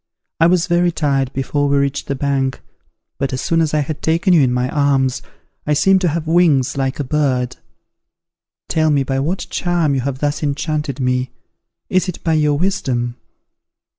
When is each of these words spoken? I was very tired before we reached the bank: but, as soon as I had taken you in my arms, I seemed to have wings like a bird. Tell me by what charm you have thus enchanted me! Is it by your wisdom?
I 0.39 0.47
was 0.47 0.65
very 0.65 0.91
tired 0.91 1.31
before 1.31 1.69
we 1.69 1.77
reached 1.77 2.07
the 2.07 2.15
bank: 2.15 2.59
but, 3.19 3.33
as 3.33 3.39
soon 3.41 3.61
as 3.61 3.71
I 3.75 3.81
had 3.81 4.01
taken 4.01 4.33
you 4.33 4.41
in 4.41 4.51
my 4.51 4.67
arms, 4.69 5.21
I 5.67 5.73
seemed 5.75 6.01
to 6.01 6.07
have 6.07 6.25
wings 6.25 6.75
like 6.75 6.99
a 6.99 7.03
bird. 7.03 7.57
Tell 8.67 8.89
me 8.89 9.03
by 9.03 9.19
what 9.19 9.45
charm 9.51 9.93
you 9.93 10.01
have 10.01 10.17
thus 10.17 10.41
enchanted 10.41 10.99
me! 10.99 11.29
Is 11.87 12.09
it 12.09 12.23
by 12.23 12.33
your 12.33 12.57
wisdom? 12.57 13.17